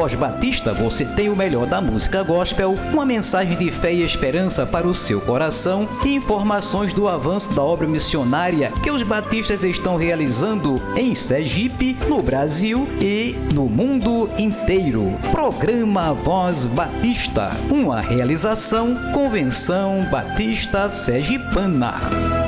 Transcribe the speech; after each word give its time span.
Voz 0.00 0.14
Batista 0.14 0.72
você 0.72 1.04
tem 1.04 1.28
o 1.28 1.36
melhor 1.36 1.66
da 1.66 1.78
música 1.78 2.22
gospel, 2.22 2.74
uma 2.90 3.04
mensagem 3.04 3.54
de 3.54 3.70
fé 3.70 3.92
e 3.92 4.02
esperança 4.02 4.64
para 4.64 4.88
o 4.88 4.94
seu 4.94 5.20
coração 5.20 5.86
e 6.02 6.14
informações 6.14 6.94
do 6.94 7.06
avanço 7.06 7.52
da 7.52 7.62
obra 7.62 7.86
missionária 7.86 8.72
que 8.82 8.90
os 8.90 9.02
batistas 9.02 9.62
estão 9.62 9.96
realizando 9.96 10.80
em 10.96 11.14
Sergipe, 11.14 11.98
no 12.08 12.22
Brasil 12.22 12.88
e 12.98 13.36
no 13.52 13.66
mundo 13.66 14.30
inteiro. 14.38 15.18
Programa 15.30 16.14
Voz 16.14 16.64
Batista, 16.64 17.50
uma 17.70 18.00
realização 18.00 18.96
Convenção 19.12 20.08
Batista 20.10 20.88
Sergipana. 20.88 22.39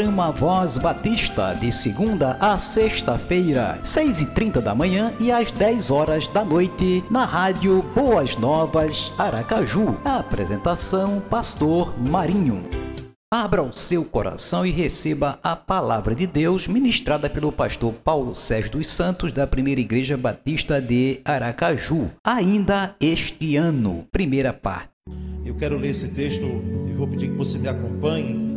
Programa 0.00 0.30
Voz 0.30 0.78
Batista, 0.78 1.52
de 1.52 1.70
segunda 1.70 2.34
a 2.40 2.56
sexta-feira, 2.56 3.78
seis 3.84 4.22
e 4.22 4.24
trinta 4.24 4.58
da 4.58 4.74
manhã 4.74 5.12
e 5.20 5.30
às 5.30 5.52
dez 5.52 5.90
horas 5.90 6.26
da 6.26 6.42
noite, 6.42 7.04
na 7.10 7.26
rádio 7.26 7.82
Boas 7.94 8.34
Novas, 8.34 9.12
Aracaju. 9.18 9.94
A 10.02 10.16
apresentação, 10.20 11.20
Pastor 11.28 11.92
Marinho. 12.00 12.64
Abra 13.30 13.62
o 13.62 13.74
seu 13.74 14.02
coração 14.02 14.64
e 14.64 14.70
receba 14.70 15.38
a 15.42 15.54
palavra 15.54 16.14
de 16.14 16.26
Deus 16.26 16.66
ministrada 16.66 17.28
pelo 17.28 17.52
pastor 17.52 17.92
Paulo 17.92 18.34
Sérgio 18.34 18.72
dos 18.72 18.88
Santos, 18.88 19.32
da 19.32 19.46
Primeira 19.46 19.82
Igreja 19.82 20.16
Batista 20.16 20.80
de 20.80 21.20
Aracaju, 21.26 22.10
ainda 22.24 22.96
este 22.98 23.54
ano. 23.56 24.06
Primeira 24.10 24.54
parte. 24.54 24.88
Eu 25.44 25.54
quero 25.56 25.76
ler 25.76 25.90
esse 25.90 26.14
texto 26.14 26.46
e 26.88 26.94
vou 26.94 27.06
pedir 27.06 27.28
que 27.28 27.36
você 27.36 27.58
me 27.58 27.68
acompanhe 27.68 28.49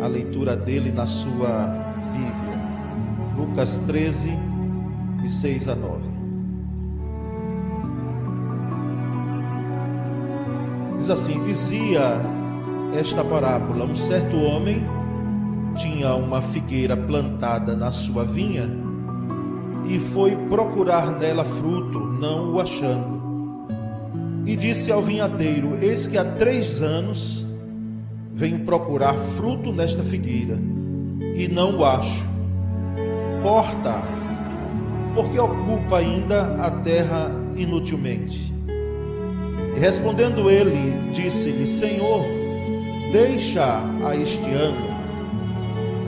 a 0.00 0.06
leitura 0.06 0.56
dele 0.56 0.92
na 0.92 1.06
sua 1.06 1.66
Bíblia. 2.12 2.64
Lucas 3.36 3.78
13, 3.86 4.30
de 5.22 5.30
6 5.30 5.68
a 5.68 5.74
9. 5.74 6.14
Diz 10.96 11.10
assim: 11.10 11.44
Dizia 11.44 12.20
esta 12.98 13.24
parábola: 13.24 13.84
Um 13.84 13.94
certo 13.94 14.36
homem 14.36 14.84
tinha 15.76 16.14
uma 16.14 16.40
figueira 16.40 16.96
plantada 16.96 17.74
na 17.74 17.90
sua 17.90 18.24
vinha 18.24 18.68
e 19.86 19.98
foi 19.98 20.34
procurar 20.48 21.10
nela 21.18 21.44
fruto, 21.44 21.98
não 21.98 22.54
o 22.54 22.60
achando. 22.60 23.22
E 24.46 24.56
disse 24.56 24.92
ao 24.92 25.02
vinhateiro: 25.02 25.78
Eis 25.80 26.06
que 26.06 26.16
há 26.16 26.24
três 26.24 26.80
anos 26.80 27.43
venho 28.34 28.60
procurar 28.60 29.14
fruto 29.14 29.72
nesta 29.72 30.02
figueira 30.02 30.58
e 31.36 31.48
não 31.48 31.78
o 31.78 31.84
acho. 31.84 32.24
Corta, 33.42 34.02
porque 35.14 35.38
ocupa 35.38 35.98
ainda 35.98 36.64
a 36.64 36.70
terra 36.70 37.30
inutilmente. 37.56 38.52
E 39.76 39.78
respondendo 39.78 40.50
ele, 40.50 41.10
disse-lhe: 41.12 41.66
Senhor, 41.66 42.22
deixa 43.12 43.80
a 44.04 44.16
este 44.16 44.50
ano, 44.50 44.86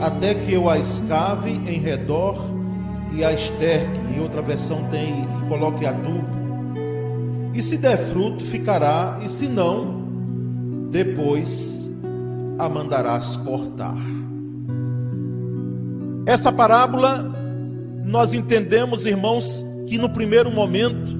até 0.01 0.33
que 0.33 0.53
eu 0.53 0.69
a 0.69 0.77
escave 0.77 1.51
em 1.51 1.79
redor 1.79 2.37
e 3.13 3.23
a 3.23 3.31
esterque. 3.31 3.99
Em 4.15 4.19
outra 4.19 4.41
versão 4.41 4.89
tem 4.89 5.23
e 5.23 5.47
coloque 5.47 5.85
adubo. 5.85 6.37
E 7.53 7.63
se 7.63 7.77
der 7.77 7.97
fruto, 7.97 8.43
ficará, 8.43 9.19
e 9.23 9.29
se 9.29 9.47
não, 9.47 10.03
depois 10.91 11.76
a 12.57 12.69
mandarás 12.69 13.35
cortar. 13.37 13.97
Essa 16.25 16.51
parábola, 16.51 17.31
nós 18.03 18.33
entendemos, 18.33 19.05
irmãos, 19.05 19.63
que 19.87 19.97
no 19.97 20.09
primeiro 20.09 20.51
momento, 20.51 21.17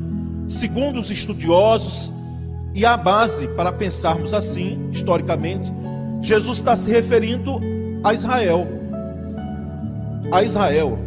segundo 0.48 1.00
os 1.00 1.10
estudiosos, 1.10 2.12
e 2.74 2.86
a 2.86 2.96
base 2.96 3.48
para 3.56 3.72
pensarmos 3.72 4.34
assim, 4.34 4.90
historicamente, 4.92 5.72
Jesus 6.22 6.60
está 6.60 6.76
se 6.76 6.92
referindo 6.92 7.60
a 8.04 8.14
Israel. 8.14 8.68
A 10.32 10.44
Israel. 10.44 11.00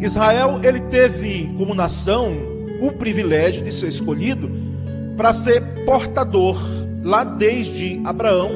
Israel, 0.00 0.60
ele 0.64 0.80
teve 0.80 1.52
como 1.56 1.74
nação 1.74 2.32
o 2.80 2.90
privilégio 2.90 3.62
de 3.62 3.72
ser 3.72 3.88
escolhido 3.88 4.50
para 5.16 5.32
ser 5.32 5.62
portador, 5.84 6.58
lá 7.04 7.22
desde 7.22 8.00
Abraão. 8.04 8.50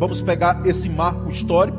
Vamos 0.00 0.22
pegar 0.22 0.66
esse 0.66 0.88
marco 0.88 1.30
histórico, 1.30 1.78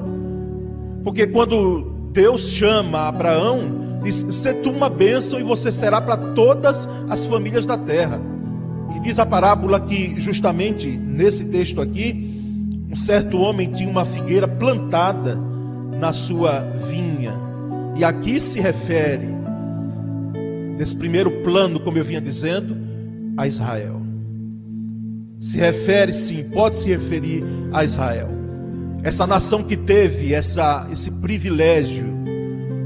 porque 1.04 1.26
quando 1.26 2.10
Deus 2.14 2.50
chama 2.50 3.08
Abraão, 3.08 4.00
diz: 4.04 4.18
"Se 4.30 4.54
tu 4.54 4.70
uma 4.70 4.92
bênção 4.92 5.40
e 5.40 5.44
você 5.44 5.72
será 5.72 6.00
para 6.00 6.16
todas 6.16 6.88
as 7.10 7.26
famílias 7.26 7.66
da 7.66 7.80
terra". 7.80 8.22
E 8.96 9.00
diz 9.00 9.18
a 9.18 9.26
parábola 9.26 9.80
que, 9.80 10.20
justamente 10.20 10.88
nesse 10.88 11.46
texto 11.46 11.82
aqui, 11.82 12.30
um 12.92 12.96
certo 12.96 13.40
homem 13.40 13.72
tinha 13.72 13.90
uma 13.90 14.06
figueira 14.06 14.48
plantada 14.48 15.36
na 16.00 16.14
sua 16.14 16.60
vinha. 16.90 17.34
E 17.98 18.04
aqui 18.04 18.40
se 18.40 18.60
refere, 18.60 19.30
nesse 20.78 20.96
primeiro 20.96 21.32
plano, 21.44 21.80
como 21.80 21.98
eu 21.98 22.04
vinha 22.04 22.22
dizendo, 22.22 22.78
a 23.36 23.48
Israel. 23.48 24.01
Se 25.42 25.58
refere, 25.58 26.14
sim, 26.14 26.44
pode 26.52 26.78
se 26.78 26.88
referir 26.90 27.44
a 27.74 27.84
Israel. 27.84 28.30
Essa 29.02 29.26
nação 29.26 29.64
que 29.64 29.76
teve 29.76 30.36
essa, 30.36 30.88
esse 30.92 31.10
privilégio, 31.10 32.06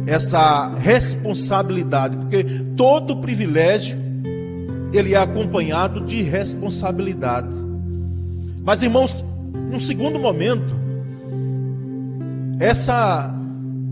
essa 0.08 0.74
responsabilidade, 0.80 2.16
porque 2.16 2.46
todo 2.78 3.18
privilégio 3.18 4.00
ele 4.94 5.14
é 5.14 5.18
acompanhado 5.18 6.06
de 6.06 6.22
responsabilidade. 6.22 7.54
Mas, 8.64 8.82
irmãos, 8.82 9.22
num 9.54 9.80
segundo 9.80 10.18
momento, 10.18 10.74
essa 12.58 13.36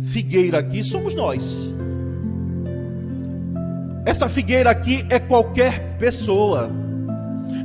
figueira 0.03 0.59
aqui 0.59 0.85
somos 0.85 1.13
nós. 1.13 1.73
Essa 4.05 4.29
figueira 4.29 4.69
aqui 4.69 5.05
é 5.09 5.19
qualquer 5.19 5.97
pessoa. 5.99 6.82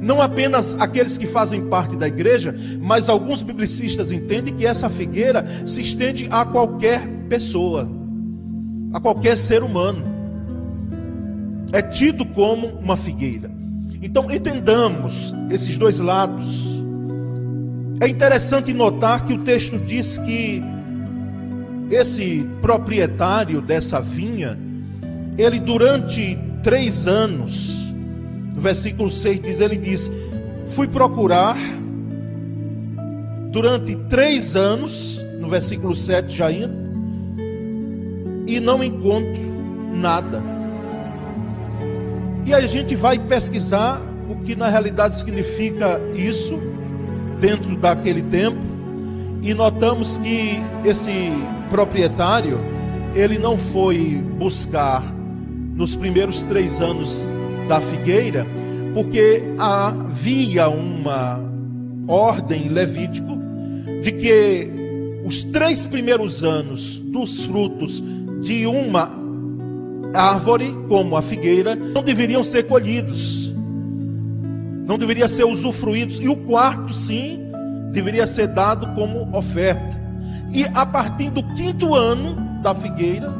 Não 0.01 0.21
apenas 0.21 0.79
aqueles 0.81 1.19
que 1.19 1.27
fazem 1.27 1.67
parte 1.67 1.97
da 1.97 2.07
igreja, 2.07 2.55
mas 2.81 3.09
alguns 3.09 3.43
biblicistas 3.43 4.13
entendem 4.13 4.55
que 4.55 4.67
essa 4.67 4.89
figueira 4.89 5.47
se 5.67 5.81
estende 5.81 6.29
a 6.31 6.45
qualquer 6.45 7.07
pessoa, 7.29 7.89
a 8.93 9.01
qualquer 9.01 9.37
ser 9.37 9.63
humano 9.63 10.19
é 11.73 11.83
tido 11.83 12.25
como 12.25 12.67
uma 12.67 12.97
figueira. 12.97 13.51
Então 14.03 14.31
entendamos 14.31 15.35
esses 15.51 15.77
dois 15.77 15.99
lados. 15.99 16.67
É 18.01 18.09
interessante 18.09 18.73
notar 18.73 19.27
que 19.27 19.35
o 19.35 19.39
texto 19.39 19.77
diz 19.79 20.17
que 20.19 20.63
esse 21.91 22.47
proprietário 22.61 23.61
dessa 23.61 24.01
vinha, 24.01 24.59
ele 25.37 25.59
durante 25.59 26.39
três 26.63 27.07
anos, 27.07 27.88
no 28.59 28.63
versículo 28.63 29.09
6 29.09 29.41
diz, 29.41 29.61
ele 29.61 29.77
diz, 29.77 30.11
fui 30.67 30.89
procurar 30.89 31.57
durante 33.53 33.95
três 34.09 34.57
anos, 34.57 35.17
no 35.39 35.49
versículo 35.49 35.95
7 35.95 36.37
já 36.37 36.51
indo, 36.51 36.75
e 38.49 38.59
não 38.59 38.83
encontro 38.83 39.41
nada. 39.95 40.43
E 42.45 42.53
a 42.53 42.67
gente 42.67 42.97
vai 42.97 43.17
pesquisar 43.17 44.03
o 44.29 44.35
que 44.43 44.57
na 44.57 44.69
realidade 44.69 45.17
significa 45.17 46.01
isso 46.13 46.59
dentro 47.39 47.77
daquele 47.77 48.23
tempo 48.23 48.59
e 49.41 49.55
notamos 49.55 50.19
que 50.19 50.59
esse 50.85 51.31
proprietário 51.71 52.59
ele 53.15 53.39
não 53.39 53.57
foi 53.57 54.21
buscar 54.37 55.05
nos 55.77 55.95
primeiros 55.95 56.43
três 56.43 56.81
anos 56.81 57.38
da 57.69 57.81
figueira 57.81 58.47
porque 58.95 59.43
havia 59.59 60.69
uma 60.69 61.39
ordem 62.09 62.69
levítico 62.69 63.39
de 64.03 64.13
que 64.13 64.73
os 65.25 65.45
três 65.45 65.87
primeiros 65.87 66.43
anos 66.43 66.99
dos 66.99 67.45
frutos 67.45 68.03
de 68.43 68.67
uma 68.67 69.11
árvore, 70.15 70.75
como 70.89 71.17
a 71.17 71.23
figueira, 71.23 71.77
não 71.77 72.03
deveriam 72.03 72.43
ser 72.43 72.67
colhidos, 72.67 73.53
não 74.87 74.97
deveriam 74.97 75.29
ser 75.29 75.45
usufruídos, 75.45 76.19
e 76.19 76.29
o 76.29 76.35
quarto, 76.35 76.95
sim, 76.95 77.39
deveria 77.93 78.27
ser 78.27 78.49
dado 78.49 78.95
como 78.95 79.37
oferta. 79.37 79.99
E 80.51 80.65
a 80.65 80.87
partir 80.87 81.31
do 81.31 81.43
quinto 81.55 81.95
ano 81.95 82.35
da 82.63 82.75
figueira, 82.75 83.33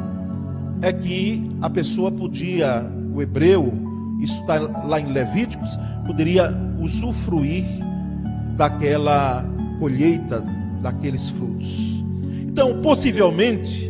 é 0.81 0.93
que 0.93 1.51
a 1.61 1.69
pessoa 1.69 2.11
podia, 2.11 2.85
o 3.13 3.21
hebreu, 3.21 3.88
isso 4.19 4.39
está 4.41 4.59
lá 4.59 4.99
em 4.99 5.11
Levíticos, 5.11 5.69
poderia 6.05 6.53
usufruir 6.79 7.65
daquela 8.55 9.45
colheita, 9.79 10.43
daqueles 10.81 11.29
frutos. 11.29 12.03
Então, 12.47 12.81
possivelmente, 12.81 13.89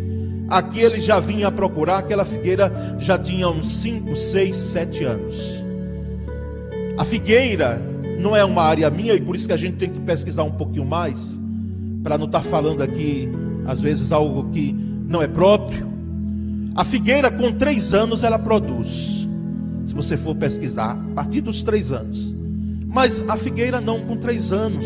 Aqui 0.49 0.79
ele 0.79 0.99
já 0.99 1.19
vinha 1.19 1.51
procurar, 1.51 1.99
aquela 1.99 2.25
figueira 2.25 2.97
já 2.97 3.19
tinha 3.19 3.47
uns 3.47 3.69
5, 3.69 4.15
6, 4.15 4.57
7 4.57 5.03
anos. 5.03 5.35
A 6.97 7.05
figueira 7.05 7.79
não 8.19 8.35
é 8.35 8.43
uma 8.43 8.63
área 8.63 8.89
minha 8.89 9.13
e 9.13 9.21
por 9.21 9.35
isso 9.35 9.45
que 9.45 9.53
a 9.53 9.57
gente 9.57 9.77
tem 9.77 9.91
que 9.91 9.99
pesquisar 9.99 10.43
um 10.43 10.51
pouquinho 10.51 10.85
mais, 10.85 11.39
para 12.01 12.17
não 12.17 12.25
estar 12.25 12.39
tá 12.41 12.45
falando 12.45 12.81
aqui, 12.81 13.29
às 13.67 13.79
vezes, 13.79 14.11
algo 14.11 14.49
que 14.49 14.73
não 15.07 15.21
é 15.21 15.27
próprio. 15.27 15.87
A 16.75 16.83
figueira 16.83 17.29
com 17.29 17.51
três 17.51 17.93
anos 17.93 18.23
ela 18.23 18.39
produz, 18.39 19.18
se 19.89 19.95
você 19.95 20.15
for 20.15 20.35
pesquisar, 20.35 20.91
a 20.91 21.15
partir 21.15 21.41
dos 21.41 21.63
três 21.63 21.91
anos. 21.91 22.35
Mas 22.85 23.27
a 23.27 23.35
figueira 23.35 23.81
não, 23.81 23.99
com 24.01 24.17
três 24.17 24.51
anos, 24.51 24.85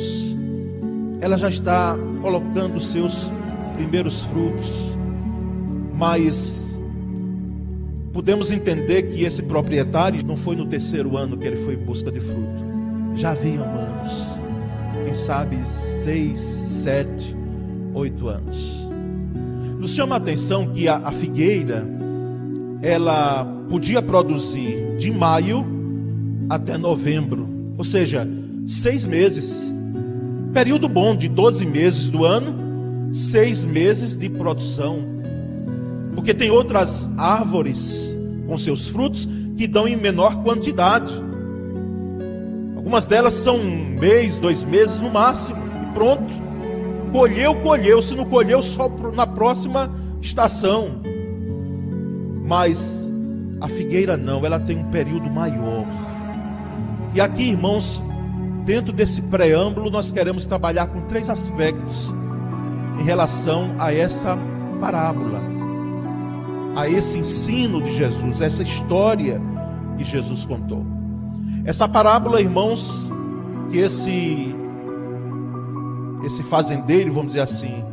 ela 1.19 1.38
já 1.38 1.50
está 1.50 1.98
colocando 2.22 2.77
os 2.77 2.86
seus 2.86 3.29
primeiros 3.75 4.24
frutos, 4.24 4.72
mas 5.93 6.79
podemos 8.13 8.50
entender 8.50 9.03
que 9.03 9.25
esse 9.25 9.43
proprietário 9.43 10.25
não 10.25 10.38
foi 10.38 10.55
no 10.55 10.67
terceiro 10.67 11.17
ano 11.17 11.38
que 11.38 11.48
ele 11.48 11.57
foi 11.65 11.74
em 11.74 11.83
busca 11.83 12.10
de 12.10 12.22
fruto, 12.22 12.63
já 13.13 13.31
haviam 13.31 13.65
anos, 13.65 14.25
quem 15.03 15.13
sabe 15.13 15.57
seis, 15.67 16.39
sete, 16.69 17.36
oito 17.93 18.29
anos. 18.29 18.88
Nos 19.77 19.93
chama 19.93 20.15
a 20.15 20.17
atenção 20.17 20.72
que 20.72 20.88
a, 20.88 20.95
a 20.95 21.12
figueira 21.12 21.86
ela 22.84 23.46
podia 23.70 24.02
produzir 24.02 24.98
de 24.98 25.10
maio 25.10 25.66
até 26.50 26.78
novembro, 26.78 27.48
ou 27.78 27.84
seja, 27.86 28.28
seis 28.68 29.06
meses. 29.06 29.74
Período 30.54 30.90
bom 30.90 31.16
de 31.16 31.30
12 31.30 31.66
meses 31.66 32.10
do 32.10 32.25
ano, 32.25 33.16
seis 33.16 33.63
meses 33.63 34.18
de 34.18 34.30
produção. 34.30 35.00
Porque 36.13 36.34
tem 36.34 36.52
outras 36.52 37.10
árvores 37.18 38.13
com 38.46 38.58
seus 38.58 38.90
frutos 38.90 39.28
que 39.56 39.66
dão 39.66 39.88
em 39.88 39.96
menor 39.96 40.44
quantidade. 40.44 41.12
Algumas 42.75 43.08
delas 43.08 43.34
são 43.34 43.56
um 43.56 43.98
mês, 43.98 44.36
dois 44.36 44.62
meses 44.62 45.00
no 45.00 45.10
máximo, 45.10 45.58
e 45.82 45.94
pronto. 45.94 46.32
Colheu, 47.13 47.56
colheu. 47.56 48.02
Se 48.02 48.13
não 48.13 48.25
colheu, 48.25 48.62
só 48.62 48.90
na 49.16 49.25
próxima 49.25 49.90
estação. 50.22 51.12
Mas 52.44 53.10
a 53.62 53.68
figueira 53.68 54.18
não, 54.18 54.46
ela 54.46 54.60
tem 54.60 54.78
um 54.78 54.92
período 54.92 55.30
maior. 55.30 55.86
E 57.14 57.22
aqui, 57.22 57.44
irmãos, 57.44 58.02
dentro 58.66 58.92
desse 58.92 59.22
preâmbulo, 59.24 59.90
nós 59.90 60.12
queremos 60.12 60.46
trabalhar 60.46 60.88
com 60.88 61.02
três 61.02 61.30
aspectos 61.30 62.14
em 63.00 63.04
relação 63.04 63.76
a 63.80 63.94
essa 63.94 64.38
parábola, 64.80 65.40
a 66.76 66.90
esse 66.90 67.18
ensino 67.18 67.82
de 67.82 67.96
Jesus, 67.96 68.42
essa 68.42 68.64
história 68.64 69.42
que 69.98 70.04
Jesus 70.04 70.46
contou. 70.46 70.86
Essa 71.66 71.88
parábola, 71.88 72.42
irmãos, 72.42 73.10
que 73.72 73.78
esse 73.78 74.56
esse 76.26 76.42
fazendeiro, 76.42 77.12
vamos 77.14 77.34
dizer 77.34 77.42
assim, 77.42 77.84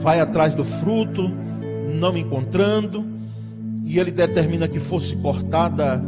vai 0.00 0.20
atrás 0.20 0.54
do 0.54 0.64
fruto, 0.64 1.30
não 2.00 2.16
encontrando, 2.16 3.04
e 3.88 3.98
ele 3.98 4.10
determina 4.10 4.68
que 4.68 4.78
fosse 4.78 5.16
cortada 5.16 6.04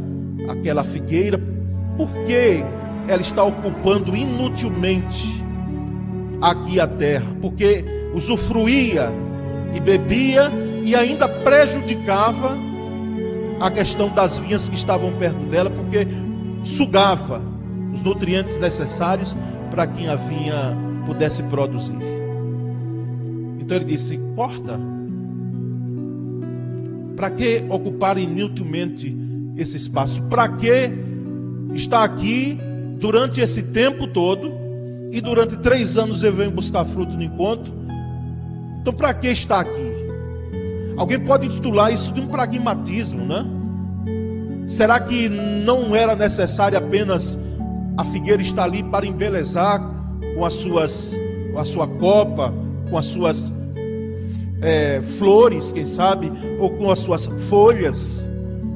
aquela 0.51 0.85
figueira, 0.85 1.41
porque 1.97 2.63
ela 3.09 3.23
está 3.23 3.43
ocupando 3.43 4.15
inutilmente 4.15 5.43
aqui 6.43 6.79
a 6.79 6.87
terra, 6.87 7.35
porque 7.41 7.83
usufruía 8.15 9.11
e 9.75 9.81
bebia 9.81 10.53
e 10.85 10.95
ainda 10.95 11.27
prejudicava 11.27 12.55
a 13.59 13.71
questão 13.71 14.11
das 14.11 14.37
vinhas 14.37 14.69
que 14.69 14.75
estavam 14.75 15.13
perto 15.13 15.41
dela, 15.47 15.71
porque 15.71 16.07
sugava 16.65 17.41
os 17.95 18.03
nutrientes 18.03 18.61
necessários 18.61 19.35
para 19.71 19.87
que 19.87 20.07
a 20.07 20.17
vinha 20.17 20.77
pudesse 21.07 21.43
produzir. 21.45 21.97
Então 23.59 23.79
ele 23.79 23.87
disse: 23.87 24.21
corta 24.37 24.79
para 27.21 27.31
que 27.31 27.63
ocupar 27.69 28.17
inutilmente 28.17 29.15
esse 29.55 29.77
espaço? 29.77 30.23
Para 30.23 30.49
que 30.49 30.91
estar 31.75 32.03
aqui 32.03 32.57
durante 32.99 33.43
esse 33.43 33.63
tempo 33.63 34.07
todo 34.07 34.51
e 35.13 35.21
durante 35.21 35.59
três 35.59 35.99
anos 35.99 36.25
eu 36.25 36.33
venho 36.33 36.51
buscar 36.51 36.83
fruto 36.87 37.13
no 37.13 37.23
encontro? 37.23 37.75
Então, 38.81 38.95
para 38.95 39.13
que 39.13 39.29
estar 39.29 39.61
aqui? 39.61 39.93
Alguém 40.97 41.21
pode 41.21 41.45
intitular 41.45 41.93
isso 41.93 42.11
de 42.11 42.23
um 42.23 42.27
pragmatismo, 42.27 43.23
né? 43.23 43.45
Será 44.67 44.99
que 44.99 45.29
não 45.29 45.95
era 45.95 46.17
necessário 46.17 46.79
apenas 46.79 47.39
a 47.99 48.05
figueira 48.07 48.41
estar 48.41 48.65
ali 48.65 48.83
para 48.83 49.05
embelezar 49.05 49.79
com 50.35 50.43
as 50.43 50.55
suas, 50.55 51.15
com 51.53 51.59
a 51.59 51.67
sua 51.67 51.87
copa, 51.87 52.51
com 52.89 52.97
as 52.97 53.05
suas 53.05 53.53
é, 54.63 55.01
flores, 55.03 55.73
quem 55.73 55.87
sabe, 55.87 56.31
ou 56.59 56.71
com 56.71 56.91
as 56.91 56.99
suas 56.99 57.27
folhas, 57.49 58.29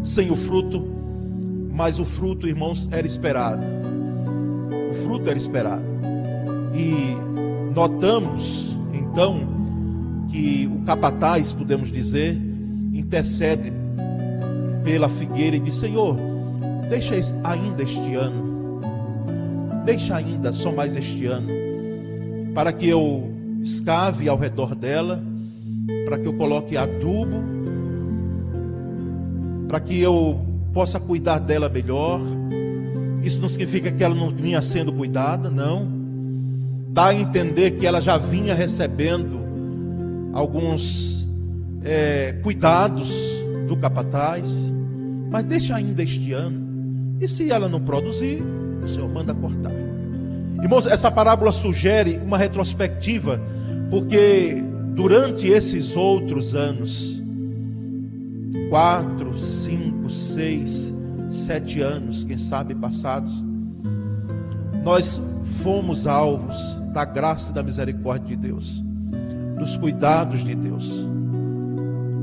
sem 0.02 0.30
o 0.30 0.36
fruto, 0.36 0.84
mas 1.72 1.98
o 1.98 2.04
fruto, 2.04 2.46
irmãos, 2.46 2.88
era 2.90 3.06
esperado. 3.06 3.64
O 4.90 4.94
fruto 5.04 5.28
era 5.28 5.38
esperado. 5.38 5.84
E 6.74 7.16
notamos, 7.74 8.76
então, 8.92 9.40
que 10.30 10.70
o 10.72 10.84
capataz, 10.84 11.52
podemos 11.52 11.90
dizer, 11.90 12.38
intercede 12.92 13.72
pela 14.82 15.08
figueira 15.08 15.56
e 15.56 15.60
diz: 15.60 15.74
Senhor, 15.74 16.16
deixa 16.88 17.14
ainda 17.42 17.82
este 17.82 18.14
ano, 18.14 18.80
deixa 19.84 20.16
ainda 20.16 20.52
só 20.52 20.72
mais 20.72 20.96
este 20.96 21.26
ano, 21.26 21.48
para 22.54 22.72
que 22.72 22.88
eu 22.88 23.32
escave 23.62 24.28
ao 24.28 24.38
redor 24.38 24.74
dela 24.74 25.22
para 26.04 26.18
que 26.18 26.26
eu 26.26 26.32
coloque 26.34 26.76
adubo, 26.76 27.42
para 29.68 29.80
que 29.80 30.00
eu 30.00 30.40
possa 30.72 31.00
cuidar 31.00 31.38
dela 31.38 31.68
melhor. 31.68 32.20
Isso 33.22 33.40
não 33.40 33.48
significa 33.48 33.90
que 33.90 34.04
ela 34.04 34.14
não 34.14 34.30
vinha 34.30 34.60
sendo 34.60 34.92
cuidada, 34.92 35.48
não. 35.48 35.88
Dá 36.90 37.06
a 37.06 37.14
entender 37.14 37.72
que 37.72 37.86
ela 37.86 38.00
já 38.00 38.18
vinha 38.18 38.54
recebendo 38.54 39.40
alguns 40.32 41.26
é, 41.82 42.36
cuidados 42.42 43.10
do 43.68 43.76
capataz, 43.76 44.72
mas 45.30 45.44
deixa 45.44 45.76
ainda 45.76 46.02
este 46.02 46.32
ano. 46.32 47.16
E 47.20 47.26
se 47.26 47.50
ela 47.50 47.68
não 47.68 47.80
produzir, 47.80 48.42
o 48.82 48.88
Senhor 48.88 49.08
manda 49.08 49.32
cortar. 49.32 49.72
Irmãos, 50.62 50.86
essa 50.86 51.10
parábola 51.10 51.52
sugere 51.52 52.18
uma 52.18 52.36
retrospectiva, 52.36 53.40
porque 53.90 54.62
durante 54.94 55.48
esses 55.48 55.96
outros 55.96 56.54
anos, 56.54 57.22
quatro, 58.70 59.38
cinco, 59.38 60.08
seis, 60.08 60.92
sete 61.30 61.80
anos, 61.80 62.24
quem 62.24 62.36
sabe 62.36 62.74
passados, 62.74 63.44
nós 64.84 65.20
fomos 65.62 66.06
alvos 66.06 66.56
da 66.92 67.04
graça 67.04 67.50
e 67.50 67.54
da 67.54 67.62
misericórdia 67.62 68.36
de 68.36 68.48
Deus, 68.48 68.82
dos 69.58 69.76
cuidados 69.76 70.44
de 70.44 70.54
Deus. 70.54 71.06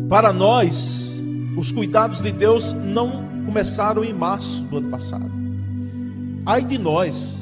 Para 0.07 0.31
nós, 0.31 1.21
os 1.57 1.71
cuidados 1.71 2.21
de 2.21 2.31
Deus 2.31 2.71
não 2.73 3.25
começaram 3.45 4.03
em 4.03 4.13
março 4.13 4.63
do 4.63 4.77
ano 4.77 4.89
passado. 4.89 5.31
Ai 6.45 6.63
de 6.63 6.77
nós, 6.77 7.40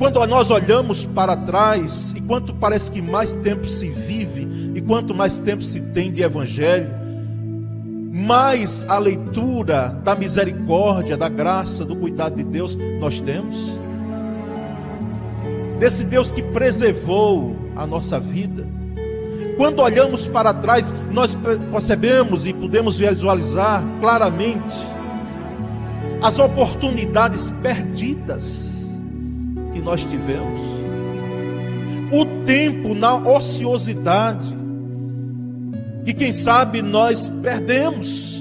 quando 0.00 0.26
nós 0.26 0.50
olhamos 0.50 1.04
para 1.04 1.36
trás, 1.36 2.14
e 2.16 2.22
quanto 2.22 2.54
parece 2.54 2.90
que 2.90 3.02
mais 3.02 3.34
tempo 3.34 3.68
se 3.68 3.90
vive, 3.90 4.72
e 4.74 4.80
quanto 4.80 5.14
mais 5.14 5.36
tempo 5.36 5.62
se 5.62 5.78
tem 5.92 6.10
de 6.10 6.22
evangelho, 6.22 6.88
mais 8.10 8.86
a 8.88 8.98
leitura 8.98 9.88
da 10.02 10.14
misericórdia, 10.14 11.18
da 11.18 11.28
graça, 11.28 11.84
do 11.84 11.94
cuidado 11.94 12.36
de 12.36 12.44
Deus 12.44 12.78
nós 12.98 13.20
temos. 13.20 13.78
Desse 15.78 16.04
Deus 16.04 16.32
que 16.32 16.42
preservou 16.44 17.54
a 17.76 17.86
nossa 17.86 18.18
vida. 18.18 18.66
Quando 19.58 19.82
olhamos 19.82 20.26
para 20.26 20.54
trás, 20.54 20.94
nós 21.12 21.36
percebemos 21.70 22.46
e 22.46 22.54
podemos 22.54 22.96
visualizar 22.96 23.84
claramente 24.00 24.78
as 26.22 26.38
oportunidades 26.38 27.50
perdidas 27.62 28.69
que 29.72 29.80
nós 29.80 30.02
tivemos, 30.04 30.60
o 32.12 32.44
tempo 32.44 32.94
na 32.94 33.16
ociosidade, 33.16 34.56
que 36.04 36.12
quem 36.12 36.32
sabe 36.32 36.82
nós 36.82 37.28
perdemos, 37.28 38.40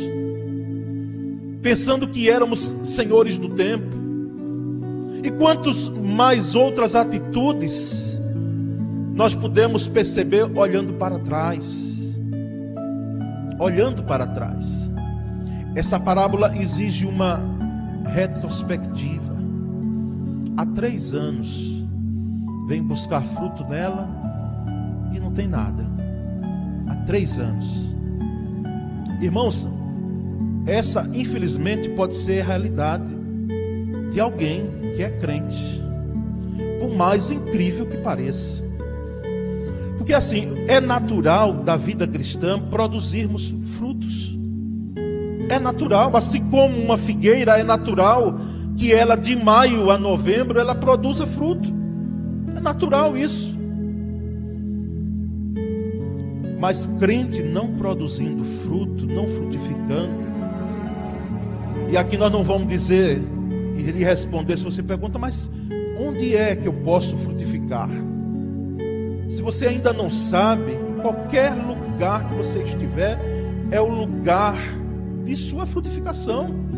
pensando 1.62 2.08
que 2.08 2.30
éramos 2.30 2.60
senhores 2.86 3.38
do 3.38 3.50
tempo, 3.50 3.96
e 5.24 5.30
quantas 5.32 5.88
mais 5.90 6.56
outras 6.56 6.96
atitudes 6.96 8.10
nós 9.14 9.36
podemos 9.36 9.88
perceber 9.88 10.50
olhando 10.58 10.94
para 10.94 11.20
trás. 11.20 11.90
Olhando 13.60 14.02
para 14.04 14.26
trás. 14.26 14.90
Essa 15.76 16.00
parábola 16.00 16.56
exige 16.56 17.06
uma 17.06 17.44
retrospectiva 18.06 19.19
há 20.60 20.66
três 20.66 21.14
anos 21.14 21.86
vem 22.68 22.84
buscar 22.84 23.24
fruto 23.24 23.64
nela 23.64 24.10
e 25.14 25.18
não 25.18 25.32
tem 25.32 25.48
nada. 25.48 25.88
Há 26.86 26.96
três 27.06 27.40
anos. 27.40 27.96
Irmãos, 29.22 29.66
essa 30.68 31.10
infelizmente 31.14 31.88
pode 31.92 32.14
ser 32.14 32.42
a 32.42 32.48
realidade 32.48 33.10
de 34.12 34.20
alguém 34.20 34.66
que 34.98 35.02
é 35.02 35.10
crente, 35.10 35.82
por 36.82 36.94
mais 36.94 37.32
incrível 37.32 37.86
que 37.86 37.96
pareça. 37.96 38.62
Porque 39.98 40.14
assim, 40.14 40.66
é 40.68 40.82
natural 40.82 41.54
da 41.54 41.78
vida 41.78 42.06
cristã 42.06 42.60
produzirmos 42.60 43.54
frutos. 43.78 44.38
É 45.48 45.58
natural, 45.58 46.18
assim 46.18 46.50
como 46.50 46.78
uma 46.78 46.98
figueira 46.98 47.58
é 47.58 47.64
natural 47.64 48.49
que 48.80 48.94
ela 48.94 49.18
de 49.18 49.36
maio 49.36 49.92
a 49.92 49.98
novembro 49.98 50.58
ela 50.58 50.74
produza 50.74 51.28
fruto. 51.28 51.70
É 52.56 52.62
natural 52.62 53.18
isso. 53.18 53.54
Mas 56.58 56.90
crente 56.98 57.44
não 57.44 57.74
produzindo 57.74 58.44
fruto, 58.46 59.06
não 59.06 59.28
frutificando. 59.28 60.30
E 61.92 61.98
aqui 61.98 62.18
nós 62.18 62.32
não 62.32 62.42
vamos 62.42 62.70
dizer 62.70 63.22
e 63.78 63.82
lhe 63.82 64.04
responder 64.04 64.56
se 64.56 64.64
você 64.64 64.82
pergunta, 64.82 65.20
mas 65.20 65.50
onde 66.00 66.36
é 66.36 66.56
que 66.56 66.68
eu 66.68 66.74
posso 66.74 67.18
frutificar? 67.18 67.90
Se 69.28 69.42
você 69.42 69.68
ainda 69.68 69.92
não 69.92 70.10
sabe, 70.10 70.72
qualquer 71.02 71.54
lugar 71.54 72.30
que 72.30 72.36
você 72.36 72.64
estiver 72.64 73.20
é 73.72 73.82
o 73.82 73.88
lugar 73.88 74.56
de 75.26 75.36
sua 75.36 75.66
frutificação. 75.66 76.69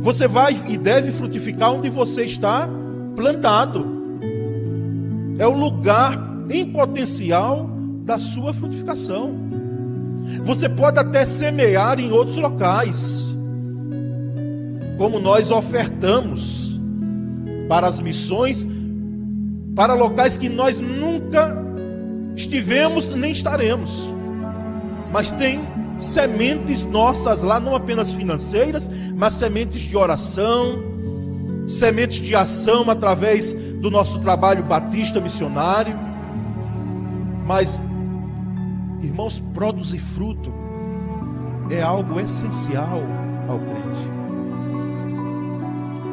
Você 0.00 0.28
vai 0.28 0.56
e 0.68 0.76
deve 0.76 1.12
frutificar 1.12 1.72
onde 1.72 1.90
você 1.90 2.24
está 2.24 2.68
plantado. 3.16 3.86
É 5.38 5.46
o 5.46 5.52
lugar 5.52 6.18
em 6.50 6.70
potencial 6.70 7.68
da 8.04 8.18
sua 8.18 8.54
frutificação. 8.54 9.34
Você 10.44 10.68
pode 10.68 10.98
até 10.98 11.24
semear 11.24 11.98
em 12.00 12.10
outros 12.10 12.36
locais, 12.36 13.34
como 14.96 15.18
nós 15.18 15.50
ofertamos 15.50 16.80
para 17.68 17.86
as 17.86 18.00
missões, 18.00 18.66
para 19.74 19.94
locais 19.94 20.38
que 20.38 20.48
nós 20.48 20.78
nunca 20.78 21.56
estivemos 22.34 23.08
nem 23.10 23.32
estaremos. 23.32 24.08
Mas 25.12 25.30
tem 25.30 25.60
sementes 25.98 26.84
nossas 26.84 27.42
lá, 27.42 27.58
não 27.58 27.74
apenas 27.74 28.12
financeiras, 28.12 28.90
mas 29.14 29.34
sementes 29.34 29.80
de 29.80 29.96
oração, 29.96 30.78
sementes 31.66 32.18
de 32.18 32.34
ação 32.34 32.88
através 32.90 33.52
do 33.52 33.90
nosso 33.90 34.18
trabalho 34.20 34.62
batista 34.62 35.20
missionário. 35.20 35.94
Mas, 37.46 37.80
irmãos, 39.02 39.42
produzir 39.52 40.00
fruto 40.00 40.52
é 41.70 41.82
algo 41.82 42.20
essencial 42.20 43.00
ao 43.48 43.58
crente. 43.58 44.18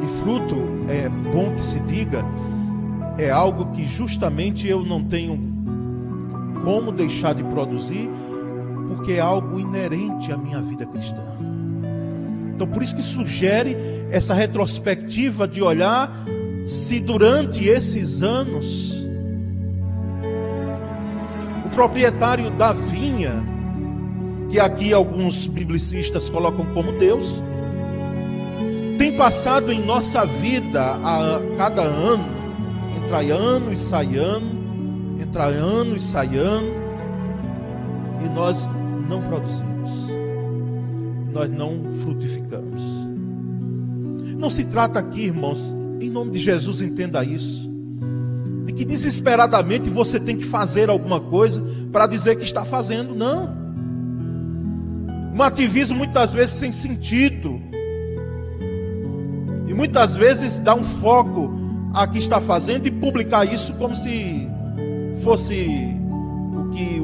E 0.04 0.20
fruto, 0.20 0.56
é 0.88 1.08
bom 1.08 1.54
que 1.54 1.64
se 1.64 1.80
diga, 1.80 2.24
é 3.18 3.30
algo 3.30 3.66
que 3.72 3.86
justamente 3.86 4.68
eu 4.68 4.84
não 4.84 5.02
tenho 5.02 5.54
como 6.64 6.90
deixar 6.90 7.34
de 7.34 7.44
produzir 7.44 8.10
porque 8.96 9.12
é 9.12 9.20
algo 9.20 9.60
inerente 9.60 10.32
à 10.32 10.36
minha 10.36 10.60
vida 10.60 10.86
cristã. 10.86 11.22
Então, 12.54 12.66
por 12.66 12.82
isso 12.82 12.96
que 12.96 13.02
sugere 13.02 13.76
essa 14.10 14.32
retrospectiva 14.32 15.46
de 15.46 15.62
olhar 15.62 16.10
se 16.66 16.98
durante 16.98 17.64
esses 17.64 18.22
anos 18.22 19.06
o 21.64 21.68
proprietário 21.74 22.50
da 22.50 22.72
vinha, 22.72 23.34
que 24.50 24.58
aqui 24.58 24.92
alguns 24.92 25.46
biblicistas 25.46 26.30
colocam 26.30 26.64
como 26.72 26.92
Deus, 26.92 27.40
tem 28.96 29.14
passado 29.16 29.70
em 29.70 29.84
nossa 29.84 30.24
vida 30.24 30.82
a 30.82 31.40
cada 31.58 31.82
ano, 31.82 32.24
entra 32.96 33.18
ano 33.18 33.70
e 33.70 33.76
sai 33.76 34.16
ano, 34.16 35.20
entra 35.20 35.44
ano 35.44 35.94
e 35.94 36.00
sai 36.00 36.38
ano, 36.38 36.72
e 38.24 38.28
nós 38.34 38.72
não 39.08 39.22
produzimos, 39.22 39.90
nós 41.32 41.50
não 41.50 41.82
frutificamos. 42.00 42.82
Não 44.38 44.50
se 44.50 44.64
trata 44.64 44.98
aqui, 44.98 45.22
irmãos, 45.22 45.74
em 46.00 46.10
nome 46.10 46.32
de 46.32 46.38
Jesus, 46.38 46.80
entenda 46.80 47.24
isso, 47.24 47.70
de 48.64 48.72
que 48.72 48.84
desesperadamente 48.84 49.88
você 49.88 50.20
tem 50.20 50.36
que 50.36 50.44
fazer 50.44 50.90
alguma 50.90 51.20
coisa 51.20 51.62
para 51.90 52.06
dizer 52.06 52.36
que 52.36 52.44
está 52.44 52.64
fazendo, 52.64 53.14
não. 53.14 53.54
Um 55.34 55.42
ativismo 55.42 55.98
muitas 55.98 56.32
vezes 56.32 56.56
sem 56.56 56.72
sentido, 56.72 57.60
e 59.66 59.74
muitas 59.74 60.16
vezes 60.16 60.58
dá 60.58 60.74
um 60.74 60.82
foco 60.82 61.50
a 61.94 62.06
que 62.06 62.18
está 62.18 62.40
fazendo 62.40 62.86
e 62.86 62.90
publicar 62.90 63.44
isso 63.44 63.72
como 63.74 63.96
se 63.96 64.48
fosse 65.22 65.96
o 66.52 66.70
que 66.70 67.00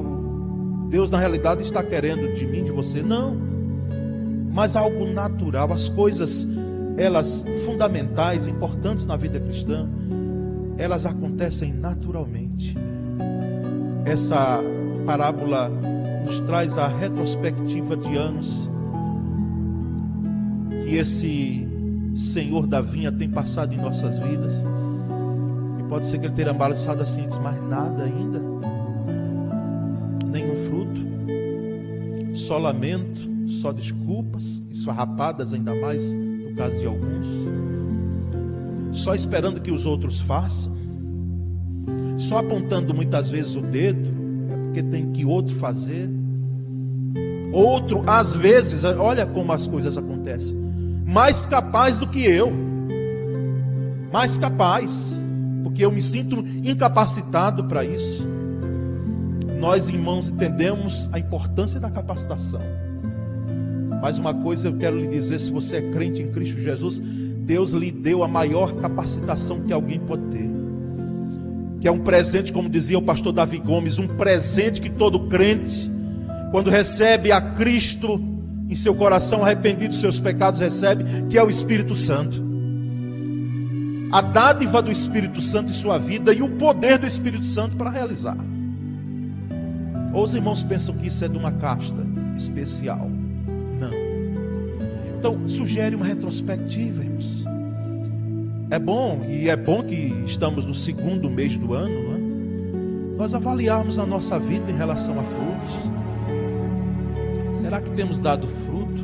Deus 0.93 1.11
na 1.11 1.19
realidade 1.19 1.63
está 1.63 1.83
querendo 1.83 2.35
de 2.35 2.47
mim, 2.47 2.65
de 2.65 2.71
você. 2.71 3.03
Não. 3.03 3.35
Mas 4.53 4.77
algo 4.77 5.07
natural, 5.07 5.73
as 5.73 5.89
coisas 5.89 6.47
elas 6.99 7.43
fundamentais, 7.65 8.47
importantes 8.47 9.07
na 9.07 9.17
vida 9.17 9.41
cristã, 9.41 9.89
elas 10.77 11.07
acontecem 11.07 11.73
naturalmente. 11.73 12.77
Essa 14.05 14.61
parábola 15.07 15.71
nos 16.27 16.41
traz 16.41 16.77
a 16.77 16.89
retrospectiva 16.89 17.97
de 17.97 18.15
anos 18.15 18.69
que 20.85 20.97
esse 20.97 21.67
Senhor 22.15 22.67
da 22.67 22.83
vinha 22.83 23.11
tem 23.11 23.31
passado 23.31 23.73
em 23.73 23.79
nossas 23.79 24.19
vidas. 24.19 24.63
E 25.81 25.83
pode 25.85 26.05
ser 26.05 26.19
que 26.19 26.27
ele 26.27 26.35
tenha 26.35 26.53
balançado 26.53 27.01
assim, 27.01 27.27
diz, 27.27 27.39
mas 27.39 27.57
nada 27.67 28.03
ainda 28.03 28.53
nenhum 30.33 30.57
fruto, 30.57 31.01
só 32.35 32.59
lamento, 32.59 33.31
só 33.47 33.71
desculpas, 33.71 34.63
esfarrapadas 34.71 35.53
ainda 35.53 35.75
mais 35.75 36.03
no 36.13 36.57
caso 36.57 36.77
de 36.79 36.87
alguns, 36.87 37.27
só 38.93 39.15
esperando 39.15 39.61
que 39.61 39.71
os 39.71 39.87
outros 39.87 40.21
façam, 40.21 40.73
só 42.19 42.39
apontando 42.39 42.95
muitas 42.95 43.29
vezes 43.29 43.55
o 43.55 43.61
dedo, 43.61 44.11
é 44.51 44.57
porque 44.57 44.83
tem 44.83 45.13
que 45.13 45.25
outro 45.25 45.55
fazer. 45.57 46.09
Outro, 47.53 48.03
às 48.07 48.35
vezes, 48.35 48.83
olha 48.85 49.27
como 49.27 49.53
as 49.53 49.67
coisas 49.67 49.99
acontecem, 49.99 50.57
mais 51.07 51.45
capaz 51.45 51.99
do 51.99 52.07
que 52.07 52.25
eu, 52.25 52.51
mais 54.11 54.39
capaz, 54.39 55.23
porque 55.63 55.85
eu 55.85 55.93
me 55.93 56.01
sinto 56.01 56.39
incapacitado 56.65 57.65
para 57.65 57.85
isso 57.85 58.32
nós, 59.63 59.89
irmãos, 59.89 60.29
entendemos 60.29 61.09
a 61.13 61.21
importância 61.21 61.79
da 61.79 61.89
capacitação. 61.89 62.61
Mas 64.03 64.19
uma 64.19 64.35
coisa 64.35 64.67
eu 64.67 64.77
quero 64.77 64.99
lhe 64.99 65.07
dizer: 65.07 65.39
se 65.39 65.53
você 65.53 65.77
é 65.77 65.83
crente 65.93 66.21
em 66.21 66.33
Cristo 66.33 66.61
Jesus, 66.61 66.99
Deus 66.99 67.71
lhe 67.71 67.93
deu 67.93 68.25
a 68.25 68.29
maior 68.29 68.75
capacitação 68.75 69.61
que 69.61 69.73
alguém 69.73 70.01
pode 70.01 70.25
ter. 70.33 70.51
Que 71.81 71.87
é 71.87 71.93
um 71.93 72.01
presente, 72.01 72.53
como 72.53 72.69
dizia 72.69 72.99
o 72.99 73.03
pastor 73.03 73.33
Davi 73.33 73.59
Gomes, 73.59 73.99
um 73.99 74.09
presente 74.09 74.81
que 74.81 74.91
todo 74.91 75.29
crente, 75.29 75.89
quando 76.51 76.69
recebe 76.69 77.31
a 77.31 77.41
Cristo 77.41 78.21
em 78.69 78.75
seu 78.75 78.97
coração, 78.97 79.45
arrependido 79.45 79.91
dos 79.91 80.01
seus 80.01 80.19
pecados, 80.19 80.59
recebe, 80.59 81.05
que 81.31 81.39
é 81.39 81.45
o 81.45 81.49
Espírito 81.49 81.95
Santo. 81.95 82.43
A 84.11 84.21
dádiva 84.21 84.83
do 84.83 84.91
Espírito 84.91 85.41
Santo 85.41 85.71
em 85.71 85.75
sua 85.75 85.99
vida 85.99 86.35
e 86.35 86.43
o 86.43 86.49
poder 86.49 86.99
do 86.99 87.07
Espírito 87.07 87.45
Santo 87.45 87.77
para 87.77 87.91
realizar. 87.91 88.37
Ou 90.13 90.25
os 90.25 90.35
irmãos 90.35 90.63
pensam 90.63 90.95
que 90.97 91.07
isso 91.07 91.25
é 91.25 91.29
de 91.29 91.39
uma 91.39 91.53
casta 91.53 92.07
especial? 92.37 93.11
Não. 93.81 93.91
Então, 95.19 95.49
sugere 95.49 95.97
uma 95.97 96.05
retrospectiva, 96.05 97.03
irmãos. 97.03 97.45
É 98.71 98.79
bom, 98.79 99.21
e 99.29 99.49
é 99.51 99.57
bom 99.57 99.83
que 99.83 100.15
estamos 100.25 100.65
no 100.65 100.73
segundo 100.73 101.29
mês 101.29 101.59
do 101.59 101.75
ano, 101.75 101.95
não 101.95 102.17
é? 102.17 103.19
Nós 103.19 103.35
avaliarmos 103.35 103.99
a 103.99 104.07
nossa 104.07 104.39
vida 104.39 104.71
em 104.71 104.77
relação 104.77 105.21
a 105.21 105.23
frutos. 105.23 105.93
Será 107.61 107.81
que 107.81 107.91
temos 107.91 108.19
dado 108.19 108.49
fruto? 108.49 109.03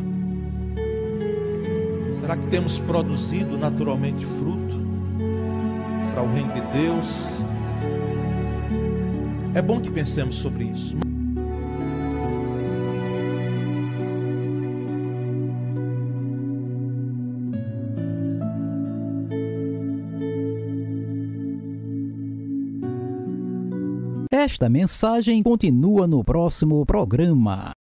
Será 2.19 2.37
que 2.37 2.47
temos 2.47 2.79
produzido 2.79 3.57
naturalmente 3.59 4.25
fruto 4.25 4.81
para 6.13 6.23
o 6.23 6.33
reino 6.33 6.53
de 6.55 6.61
Deus? 6.73 7.43
É 9.55 9.63
bom 9.63 9.81
que 9.81 9.91
pensemos 9.91 10.37
sobre 10.37 10.65
isso. 10.65 10.97
Esta 24.31 24.69
mensagem 24.69 25.43
continua 25.43 26.07
no 26.07 26.25
próximo 26.25 26.87
programa. 26.87 27.78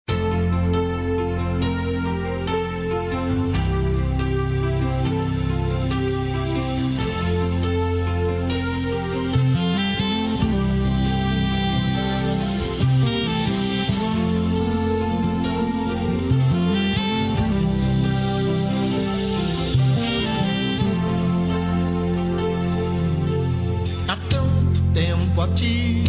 Ti 25.55 26.05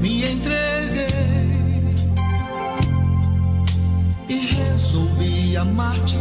me 0.00 0.30
entreguei 0.30 1.06
e 4.28 4.46
resolvi 4.46 5.56
amar-te, 5.56 6.18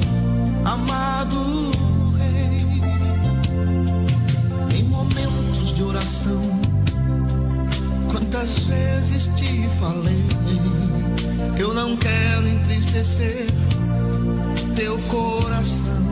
amado 0.65 1.71
Rei. 2.17 2.81
Em 4.77 4.83
momentos 4.83 5.75
de 5.75 5.83
oração, 5.83 6.41
quantas 8.11 8.59
vezes 8.59 9.27
te 9.35 9.67
falei, 9.79 10.25
eu 11.57 11.73
não 11.73 11.97
quero 11.97 12.47
entristecer 12.47 13.47
teu 14.75 14.97
coração. 15.09 16.03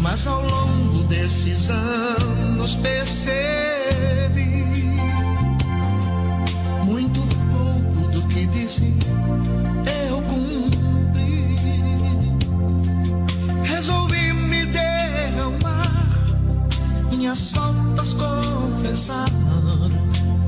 Mas 0.00 0.26
ao 0.26 0.42
longo 0.42 1.04
desses 1.04 1.70
anos 1.70 2.74
percebi 2.76 3.77
muito 6.84 7.20
pouco 7.52 8.12
do 8.12 8.22
que 8.28 8.46
disse 8.46 8.92
eu 10.08 10.22
cumpri. 10.22 11.56
Resolvi 13.64 14.32
me 14.32 14.66
derramar, 14.66 16.10
minhas 17.10 17.50
faltas 17.50 18.14
confessar. 18.14 19.28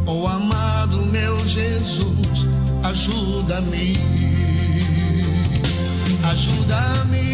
Oh 0.07 0.27
amado 0.27 1.05
meu 1.07 1.39
Jesus, 1.47 2.47
ajuda-me, 2.83 3.97
ajuda-me. 6.25 7.33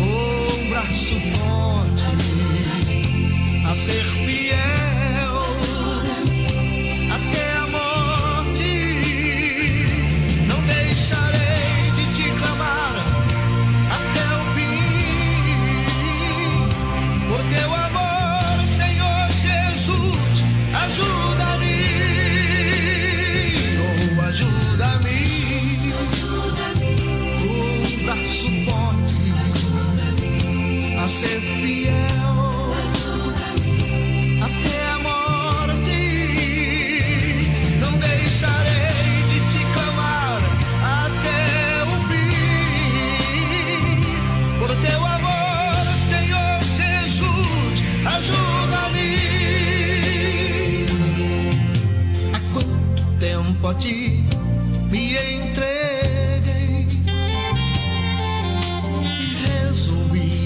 Oh 0.00 0.68
braço 0.70 1.14
forte, 1.36 1.61
a 3.72 3.74
fiel 3.74 5.01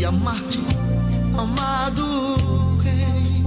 amar-te, 0.07 0.63
amado 1.37 2.37
Rei. 2.81 3.43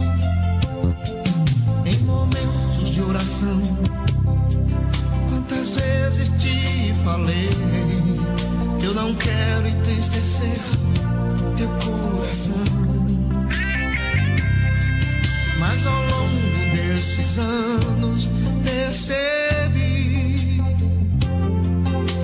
Em 1.85 1.97
momentos 2.03 2.89
de 2.89 3.01
oração, 3.01 3.61
quantas 5.29 5.75
vezes 5.75 6.29
te 6.39 6.93
falei, 7.03 7.49
eu 8.83 8.93
não 8.93 9.15
quero 9.15 9.67
entristecer 9.69 10.59
teu 11.55 11.69
coração. 11.69 12.63
Mas 15.59 15.87
ao 15.87 16.01
longo 16.01 16.75
desses 16.75 17.37
anos 17.37 18.29
percebi 18.63 20.57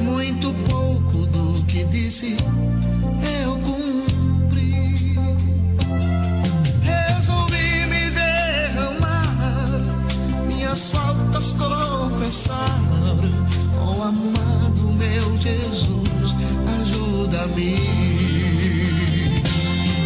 muito 0.02 0.54
pouco 0.70 1.26
do 1.26 1.64
que 1.66 1.86
disse 1.86 2.36
confessar. 12.26 12.80
Oh 13.78 14.02
amado 14.02 14.94
meu 14.98 15.38
Jesus, 15.40 16.34
ajuda-me. 16.82 17.76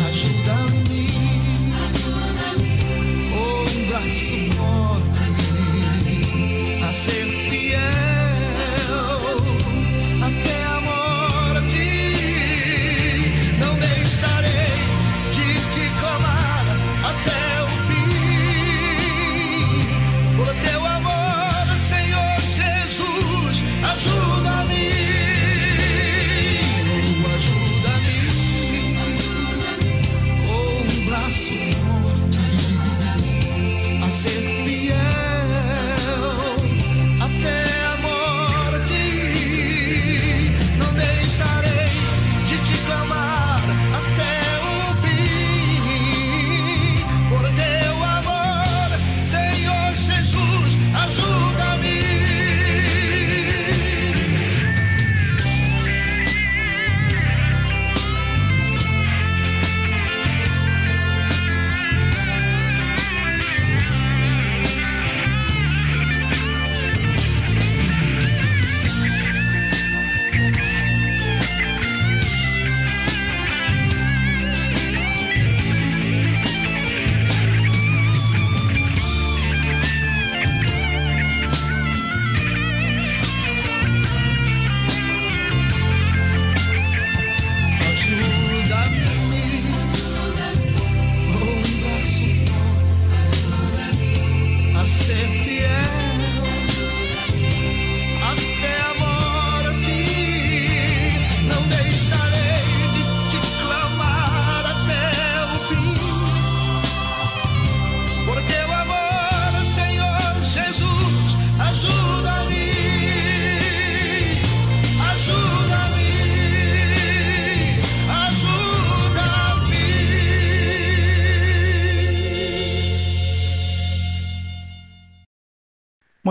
Ajuda-me. 0.09 1.07
Oh, 3.33 3.63
um 3.69 3.87
braço 3.87 4.37
forte 4.57 5.23
a 6.83 6.91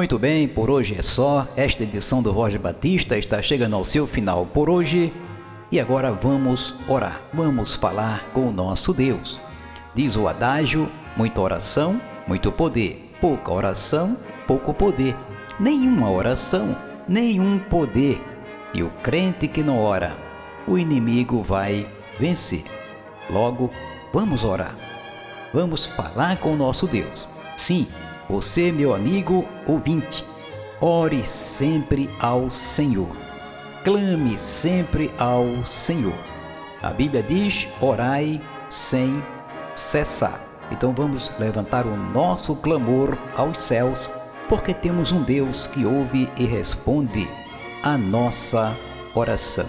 Muito 0.09 0.21
bem, 0.21 0.49
por 0.49 0.71
hoje 0.71 0.97
é 0.99 1.03
só. 1.03 1.47
Esta 1.55 1.83
edição 1.83 2.23
do 2.23 2.33
Roger 2.33 2.59
Batista 2.59 3.19
está 3.19 3.43
chegando 3.43 3.77
ao 3.77 3.85
seu 3.85 4.07
final 4.07 4.47
por 4.47 4.71
hoje. 4.71 5.13
E 5.71 5.79
agora 5.79 6.11
vamos 6.13 6.75
orar, 6.89 7.21
vamos 7.31 7.75
falar 7.75 8.25
com 8.33 8.49
o 8.49 8.51
nosso 8.51 8.95
Deus. 8.95 9.39
Diz 9.95 10.17
o 10.17 10.27
adágio: 10.27 10.89
Muita 11.15 11.43
oração, 11.43 12.01
muito 12.27 12.51
poder. 12.51 13.13
Pouca 13.21 13.53
oração, 13.53 14.17
pouco 14.47 14.73
poder. 14.73 15.15
Nenhuma 15.61 16.11
oração, 16.11 16.75
nenhum 17.07 17.59
poder. 17.59 18.19
E 18.73 18.83
o 18.83 18.89
crente 19.03 19.47
que 19.47 19.63
não 19.63 19.79
ora, 19.79 20.17
o 20.67 20.79
inimigo 20.79 21.43
vai 21.43 21.87
vencer. 22.19 22.65
Logo, 23.29 23.69
vamos 24.11 24.43
orar. 24.43 24.75
Vamos 25.53 25.85
falar 25.85 26.39
com 26.39 26.55
o 26.55 26.57
nosso 26.57 26.87
Deus. 26.87 27.29
Sim, 27.59 27.87
você, 28.29 28.71
meu 28.71 28.95
amigo 28.95 29.45
ouvinte, 29.67 30.25
ore 30.81 31.27
sempre 31.27 32.11
ao 32.21 32.51
Senhor. 32.51 33.09
Clame 33.85 34.37
sempre 34.37 35.11
ao 35.19 35.47
Senhor. 35.67 36.13
A 36.83 36.91
Bíblia 36.91 37.23
diz: 37.23 37.67
orai 37.81 38.41
sem 38.69 39.23
cessar. 39.75 40.41
Então 40.71 40.93
vamos 40.93 41.33
levantar 41.39 41.87
o 41.87 41.97
nosso 41.97 42.55
clamor 42.55 43.17
aos 43.35 43.63
céus, 43.63 44.11
porque 44.49 44.75
temos 44.75 45.13
um 45.13 45.23
Deus 45.23 45.67
que 45.67 45.87
ouve 45.87 46.29
e 46.37 46.45
responde 46.45 47.27
a 47.83 47.97
nossa 47.97 48.77
oração. 49.15 49.67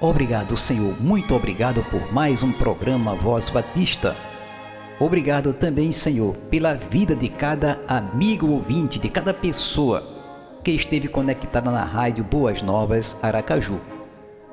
Obrigado, 0.00 0.56
Senhor, 0.56 1.00
muito 1.00 1.34
obrigado 1.34 1.82
por 1.84 2.12
mais 2.12 2.42
um 2.42 2.52
programa 2.52 3.14
Voz 3.14 3.48
Batista. 3.48 4.14
Obrigado 5.00 5.52
também, 5.52 5.90
Senhor, 5.90 6.36
pela 6.50 6.74
vida 6.74 7.16
de 7.16 7.28
cada 7.28 7.80
amigo 7.88 8.48
ouvinte, 8.48 8.98
de 8.98 9.08
cada 9.08 9.34
pessoa 9.34 10.02
que 10.62 10.70
esteve 10.70 11.08
conectada 11.08 11.70
na 11.70 11.84
rádio 11.84 12.22
Boas 12.22 12.62
Novas 12.62 13.16
Aracaju. 13.20 13.80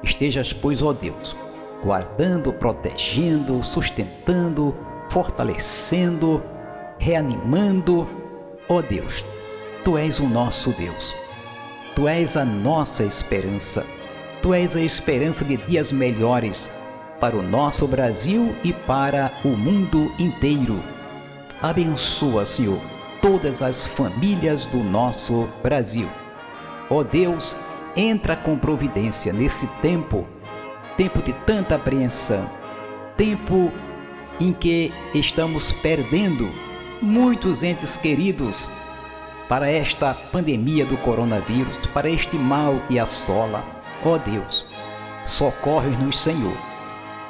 Estejas, 0.04 0.52
pois, 0.52 0.82
ó 0.82 0.94
Deus, 0.94 1.36
guardando, 1.84 2.52
protegendo, 2.52 3.64
sustentando, 3.64 4.76
fortalecendo, 5.10 6.42
reanimando. 6.98 8.08
Ó 8.68 8.82
Deus, 8.82 9.24
Tu 9.84 9.98
és 9.98 10.20
o 10.20 10.28
nosso 10.28 10.72
Deus. 10.72 11.16
Tu 11.96 12.08
és 12.08 12.36
a 12.36 12.46
nossa 12.46 13.04
esperança. 13.04 13.86
Tu 14.42 14.54
és 14.54 14.76
a 14.76 14.82
esperança 14.82 15.44
de 15.44 15.58
dias 15.58 15.92
melhores 15.92 16.72
para 17.22 17.38
o 17.38 17.44
nosso 17.44 17.88
Brasil 17.88 18.56
e 18.64 18.74
para 18.74 19.32
o 19.46 19.50
mundo 19.50 20.12
inteiro. 20.18 20.82
Abençoa, 21.62 22.48
Senhor, 22.48 22.82
todas 23.22 23.62
as 23.62 23.86
famílias 23.86 24.66
do 24.66 24.80
nosso 24.80 25.48
Brasil. 25.62 26.10
Ó 26.90 27.04
Deus, 27.04 27.56
entra 27.96 28.36
com 28.36 28.58
providência 28.58 29.32
nesse 29.32 29.68
tempo, 29.84 30.28
tempo 30.98 31.22
de 31.22 31.32
tanta 31.32 31.76
apreensão, 31.76 32.50
tempo 33.16 33.72
em 34.40 34.52
que 34.52 34.92
estamos 35.14 35.72
perdendo 35.72 36.50
muitos 37.00 37.62
entes 37.62 37.96
queridos 37.96 38.68
para 39.48 39.70
esta 39.70 40.16
pandemia 40.16 40.86
do 40.86 40.98
coronavírus, 40.98 41.78
para 41.94 42.10
este 42.10 42.36
mal 42.36 42.82
que 42.88 42.98
assola. 42.98 43.64
Ó 44.04 44.18
Deus, 44.18 44.66
socorre-nos, 45.28 46.20
Senhor. 46.20 46.71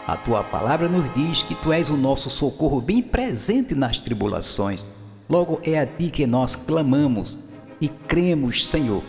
A 0.08 0.16
tua 0.18 0.44
palavra 0.44 0.88
nos 0.88 1.14
diz 1.14 1.44
que 1.44 1.56
tu 1.56 1.72
és 1.72 1.90
o 1.90 1.98
nosso 1.98 2.30
socorro 2.30 2.82
bem 2.82 3.02
presente 3.02 3.76
nas 3.76 4.00
tribulações. 4.00 4.86
Logo 5.30 5.60
é 5.64 5.80
a 5.80 5.86
ti 5.86 6.10
que 6.10 6.28
nós 6.28 6.56
clamamos 6.56 7.38
e 7.80 7.88
cremos, 7.88 8.68
Senhor. 8.68 9.04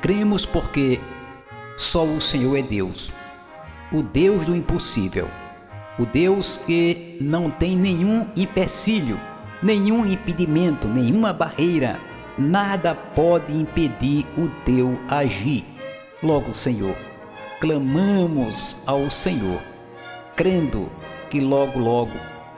Cremos 0.00 0.44
porque 0.44 1.00
só 1.76 2.04
o 2.04 2.20
Senhor 2.20 2.56
é 2.58 2.62
Deus, 2.62 3.12
o 3.92 4.02
Deus 4.02 4.46
do 4.46 4.54
impossível 4.56 5.28
o 5.98 6.04
Deus 6.04 6.58
que 6.66 7.16
não 7.20 7.50
tem 7.50 7.76
nenhum 7.76 8.26
empecilho, 8.36 9.18
nenhum 9.62 10.04
impedimento, 10.06 10.88
nenhuma 10.88 11.32
barreira, 11.32 11.98
nada 12.36 12.94
pode 12.94 13.52
impedir 13.52 14.26
o 14.36 14.48
teu 14.64 14.98
agir. 15.08 15.64
Logo, 16.22 16.54
Senhor, 16.54 16.96
clamamos 17.60 18.82
ao 18.86 19.08
Senhor, 19.10 19.60
crendo 20.36 20.90
que 21.30 21.40
logo, 21.40 21.78
logo 21.78 22.12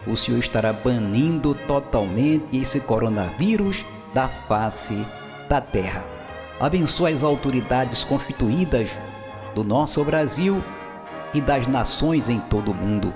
o 0.06 0.16
Senhor 0.16 0.38
estará 0.38 0.72
banindo 0.72 1.54
totalmente 1.66 2.56
esse 2.56 2.80
coronavírus 2.80 3.84
da 4.14 4.28
face 4.28 5.04
da 5.48 5.60
terra. 5.60 6.04
Abençoa 6.60 7.10
as 7.10 7.22
autoridades 7.22 8.04
constituídas 8.04 8.96
do 9.54 9.64
nosso 9.64 10.02
Brasil 10.04 10.62
e 11.34 11.40
das 11.40 11.66
nações 11.66 12.28
em 12.28 12.38
todo 12.38 12.70
o 12.70 12.74
mundo. 12.74 13.12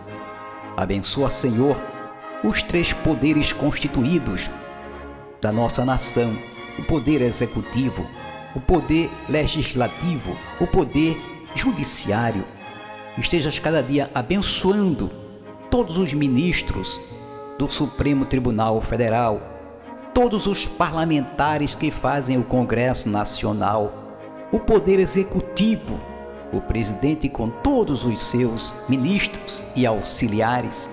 Abençoa, 0.77 1.31
Senhor, 1.31 1.77
os 2.43 2.63
três 2.63 2.93
poderes 2.93 3.53
constituídos 3.53 4.51
da 5.41 5.53
nossa 5.53 5.85
nação: 5.85 6.37
o 6.79 6.83
poder 6.83 7.23
executivo, 7.23 8.07
o 8.55 8.61
poder 8.61 9.11
legislativo, 9.29 10.37
o 10.61 10.67
poder 10.67 11.17
judiciário. 11.55 12.45
Estejas 13.21 13.59
cada 13.59 13.83
dia 13.83 14.11
abençoando 14.15 15.11
todos 15.71 15.99
os 15.99 16.13
ministros 16.13 16.99
do 17.59 17.71
Supremo 17.71 18.25
Tribunal 18.25 18.81
Federal, 18.81 19.41
todos 20.15 20.47
os 20.47 20.67
parlamentares 20.67 21.75
que 21.75 21.91
fazem 21.91 22.39
o 22.39 22.43
Congresso 22.43 23.11
Nacional, 23.11 23.93
o 24.51 24.59
poder 24.59 24.99
executivo 24.99 26.01
o 26.53 26.61
presidente 26.61 27.29
com 27.29 27.49
todos 27.49 28.05
os 28.05 28.21
seus 28.21 28.75
ministros 28.89 29.67
e 29.77 29.87
auxiliares. 29.87 30.91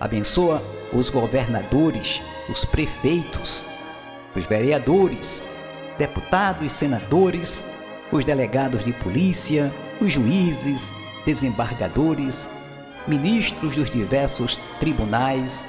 Abençoa 0.00 0.62
os 0.92 1.10
governadores, 1.10 2.22
os 2.48 2.64
prefeitos, 2.64 3.64
os 4.34 4.46
vereadores, 4.46 5.42
deputados 5.98 6.64
e 6.64 6.70
senadores, 6.70 7.84
os 8.10 8.24
delegados 8.24 8.84
de 8.84 8.92
polícia, 8.92 9.70
os 10.00 10.12
juízes, 10.12 10.90
desembargadores, 11.24 12.48
ministros 13.06 13.76
dos 13.76 13.90
diversos 13.90 14.58
tribunais. 14.80 15.68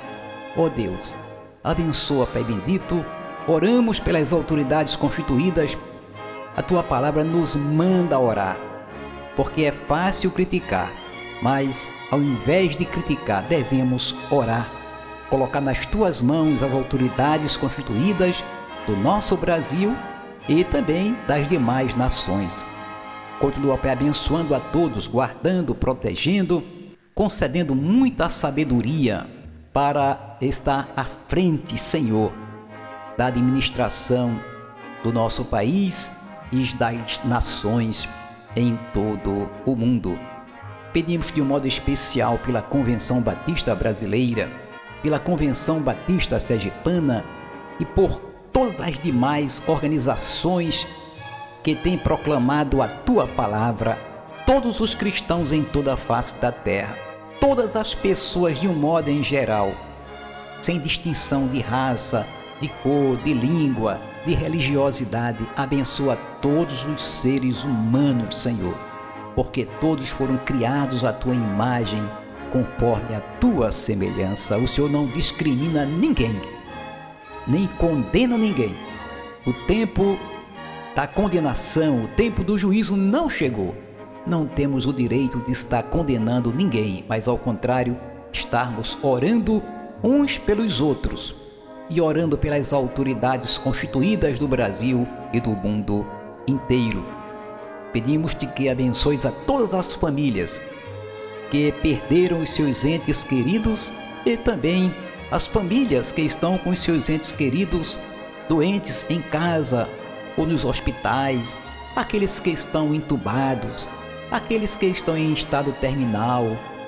Ó 0.58 0.64
oh 0.66 0.70
Deus, 0.70 1.16
abençoa, 1.64 2.28
Pai 2.28 2.44
bendito, 2.44 3.04
oramos 3.48 4.00
pelas 4.00 4.32
autoridades 4.32 4.96
constituídas. 4.96 5.78
A 6.56 6.62
tua 6.62 6.84
palavra 6.84 7.24
nos 7.24 7.56
manda 7.56 8.20
orar 8.20 8.58
porque 9.36 9.64
é 9.64 9.72
fácil 9.72 10.32
criticar, 10.32 10.92
mas 11.42 11.92
ao 12.12 12.20
invés 12.20 12.76
de 12.76 12.86
criticar, 12.86 13.44
devemos 13.44 14.16
orar, 14.30 14.70
colocar 15.30 15.62
nas 15.62 15.86
tuas 15.86 16.22
mãos 16.22 16.62
as 16.62 16.72
autoridades 16.72 17.58
constituídas 17.58 18.44
do 18.86 18.96
nosso 18.96 19.36
Brasil 19.36 19.96
e 20.48 20.64
também 20.64 21.18
das 21.28 21.48
demais 21.48 21.96
nações. 21.96 22.66
Continua 23.44 23.78
abençoando 23.92 24.56
a 24.56 24.60
todos, 24.62 25.06
guardando, 25.06 25.76
protegendo, 25.76 26.64
concedendo 27.14 27.76
muita 27.76 28.30
sabedoria 28.30 29.28
para 29.74 30.38
estar 30.40 30.88
à 30.96 31.04
frente, 31.04 31.78
Senhor, 31.78 32.32
da 33.18 33.26
administração 33.26 34.34
do 35.04 35.12
nosso 35.12 35.44
país 35.44 36.10
e 36.54 36.64
das 36.76 37.22
nações 37.26 38.08
em 38.56 38.80
todo 38.94 39.50
o 39.66 39.76
mundo. 39.76 40.18
Pedimos 40.94 41.30
de 41.30 41.42
um 41.42 41.46
modo 41.46 41.68
especial 41.68 42.40
pela 42.46 42.62
Convenção 42.62 43.20
Batista 43.20 43.76
Brasileira, 43.76 44.50
pela 45.02 45.20
Convenção 45.20 45.82
Batista 45.82 46.40
Sergipana 46.40 47.26
e 47.78 47.84
por 47.84 48.22
todas 48.54 48.80
as 48.80 48.98
demais 48.98 49.62
organizações 49.68 50.88
que 51.64 51.74
têm 51.74 51.98
proclamado 51.98 52.82
a 52.82 52.88
tua 52.88 53.26
palavra, 53.26 53.98
todos 54.46 54.82
os 54.82 54.94
cristãos 54.94 55.52
em 55.52 55.64
toda 55.64 55.94
a 55.94 55.98
face 55.98 56.36
da 56.36 56.52
terra, 56.52 56.98
todas 57.40 57.76
as 57.76 57.94
pessoas 57.94 58.60
de 58.60 58.68
um 58.68 58.74
modo 58.74 59.10
em 59.10 59.24
geral, 59.24 59.72
sem 60.62 60.80
distinção 60.80 61.48
de 61.48 61.62
raça, 61.62 62.28
de 62.60 62.68
cor, 62.68 63.18
de 63.24 63.34
língua, 63.34 64.00
de 64.26 64.34
religiosidade, 64.34 65.46
abençoa 65.56 66.18
todos 66.42 66.86
os 66.86 67.02
seres 67.02 67.64
humanos, 67.64 68.40
Senhor, 68.40 68.76
porque 69.34 69.66
todos 69.80 70.10
foram 70.10 70.38
criados 70.38 71.06
à 71.06 71.14
tua 71.14 71.34
imagem, 71.34 72.04
conforme 72.52 73.16
a 73.16 73.22
tua 73.40 73.72
semelhança. 73.72 74.58
O 74.58 74.68
Senhor 74.68 74.90
não 74.90 75.06
discrimina 75.08 75.86
ninguém, 75.86 76.40
nem 77.48 77.68
condena 77.80 78.38
ninguém. 78.38 78.76
O 79.46 79.52
tempo 79.66 80.18
da 80.96 81.08
condenação, 81.08 82.04
o 82.04 82.08
tempo 82.10 82.44
do 82.44 82.58
juízo 82.58 82.96
não 82.96 83.30
chegou. 83.30 83.76
Não 84.28 84.46
temos 84.46 84.86
o 84.86 84.94
direito 84.94 85.40
de 85.40 85.52
estar 85.52 85.84
condenando 85.84 86.54
ninguém, 86.54 87.04
mas 87.10 87.28
ao 87.28 87.38
contrário, 87.38 87.98
estarmos 88.32 88.98
orando 89.02 89.62
uns 90.04 90.38
pelos 90.38 90.80
outros 90.80 91.36
e 91.90 92.00
orando 92.00 92.38
pelas 92.38 92.72
autoridades 92.72 93.58
constituídas 93.58 94.38
do 94.38 94.48
Brasil 94.48 95.08
e 95.34 95.42
do 95.42 95.52
mundo 95.52 96.06
inteiro. 96.48 97.04
Pedimos-te 97.92 98.48
que 98.48 98.70
abençoes 98.70 99.26
a 99.26 99.32
todas 99.32 99.74
as 99.74 99.96
famílias 99.96 100.62
que 101.50 101.72
perderam 101.72 102.42
os 102.42 102.52
seus 102.52 102.86
entes 102.86 103.24
queridos 103.24 103.92
e 104.26 104.38
também 104.38 104.94
as 105.32 105.48
famílias 105.48 106.12
que 106.12 106.22
estão 106.22 106.58
com 106.58 106.76
seus 106.76 107.10
entes 107.10 107.32
queridos 107.32 107.98
doentes 108.48 109.06
em 109.10 109.22
casa 109.22 109.88
ou 110.38 110.46
nos 110.46 110.66
hospitais, 110.66 111.62
aqueles 111.96 112.40
que 112.40 112.50
estão 112.50 112.94
entubados, 112.94 113.88
aqueles 114.32 114.76
que 114.76 114.88
estão 114.88 115.18
em 115.18 115.34
estado 115.34 115.72
terminal. 115.80 116.46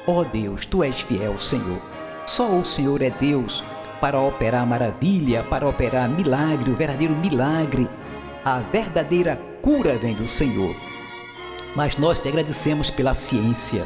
Ó 0.08 0.21
oh 0.21 0.23
Deus, 0.23 0.65
tu 0.65 0.84
és 0.84 1.01
fiel, 1.01 1.38
Senhor. 1.38 1.79
Só 2.25 2.47
o 2.49 2.65
Senhor 2.65 3.01
é 3.01 3.10
Deus 3.10 3.63
para 4.01 4.19
operar 4.19 4.65
maravilha, 4.65 5.43
para 5.43 5.67
operar 5.67 6.10
milagre, 6.10 6.71
o 6.71 6.75
verdadeiro 6.75 7.15
milagre. 7.15 7.88
A 8.43 8.60
verdadeira 8.60 9.39
cura 9.62 9.95
vem 9.95 10.13
do 10.13 10.27
Senhor. 10.27 10.75
Mas 11.75 11.97
nós 11.97 12.19
te 12.19 12.27
agradecemos 12.27 12.89
pela 12.89 13.15
ciência, 13.15 13.86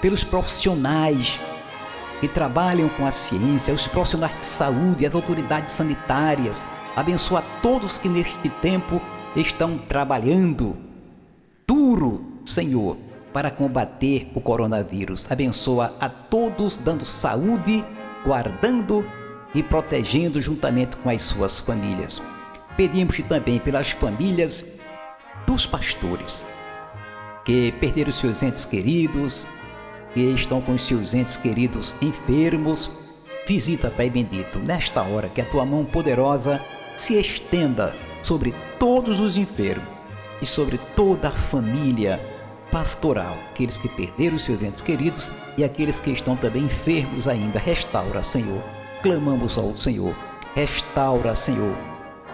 pelos 0.00 0.24
profissionais 0.24 1.38
que 2.20 2.28
trabalham 2.28 2.88
com 2.90 3.06
a 3.06 3.10
ciência, 3.10 3.74
os 3.74 3.86
profissionais 3.86 4.38
de 4.38 4.46
saúde, 4.46 5.04
as 5.04 5.14
autoridades 5.14 5.72
sanitárias. 5.72 6.64
Abençoa 6.96 7.44
todos 7.60 7.98
que 7.98 8.08
neste 8.08 8.48
tempo 8.48 9.02
estão 9.36 9.76
trabalhando 9.76 10.74
duro, 11.68 12.24
Senhor, 12.46 12.96
para 13.34 13.50
combater 13.50 14.30
o 14.34 14.40
coronavírus. 14.40 15.30
Abençoa 15.30 15.94
a 16.00 16.08
todos, 16.08 16.78
dando 16.78 17.04
saúde, 17.04 17.84
guardando 18.24 19.04
e 19.54 19.62
protegendo 19.62 20.40
juntamente 20.40 20.96
com 20.96 21.10
as 21.10 21.20
suas 21.22 21.60
famílias. 21.60 22.22
Pedimos 22.78 23.18
também 23.28 23.58
pelas 23.58 23.90
famílias 23.90 24.64
dos 25.46 25.66
pastores 25.66 26.46
que 27.44 27.72
perderam 27.72 28.10
seus 28.10 28.42
entes 28.42 28.64
queridos, 28.64 29.46
que 30.14 30.20
estão 30.20 30.62
com 30.62 30.78
seus 30.78 31.12
entes 31.12 31.36
queridos 31.36 31.94
enfermos. 32.00 32.90
Visita, 33.46 33.90
Pai 33.90 34.08
bendito, 34.08 34.58
nesta 34.58 35.02
hora 35.02 35.28
que 35.28 35.42
a 35.42 35.44
tua 35.44 35.64
mão 35.64 35.84
poderosa 35.84 36.58
se 36.96 37.18
estenda 37.18 37.94
sobre 38.22 38.54
todos 38.78 39.20
os 39.20 39.36
enfermos 39.36 39.88
e 40.40 40.46
sobre 40.46 40.78
toda 40.94 41.28
a 41.28 41.32
família 41.32 42.20
pastoral, 42.70 43.36
aqueles 43.50 43.78
que 43.78 43.88
perderam 43.88 44.38
seus 44.38 44.62
entes 44.62 44.82
queridos 44.82 45.30
e 45.56 45.64
aqueles 45.64 46.00
que 46.00 46.10
estão 46.10 46.36
também 46.36 46.64
enfermos 46.64 47.28
ainda. 47.28 47.58
Restaura, 47.58 48.22
Senhor. 48.22 48.62
Clamamos 49.02 49.56
ao 49.56 49.76
Senhor. 49.76 50.14
Restaura, 50.54 51.34
Senhor. 51.34 51.76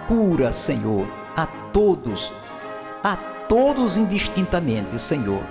Cura, 0.08 0.50
Senhor, 0.52 1.06
a 1.36 1.46
todos, 1.46 2.32
a 3.04 3.16
todos 3.48 3.96
indistintamente, 3.96 4.98
Senhor. 5.00 5.42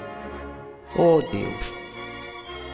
Oh 0.95 1.21
Deus, 1.31 1.73